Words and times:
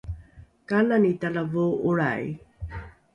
kanani 0.69 1.11
talavoo’olrai? 1.21 2.23